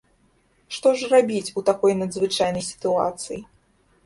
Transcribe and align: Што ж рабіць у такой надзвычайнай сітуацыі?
Што 0.77 0.93
ж 1.01 1.09
рабіць 1.11 1.53
у 1.61 1.65
такой 1.69 1.93
надзвычайнай 2.01 2.65
сітуацыі? 2.71 3.39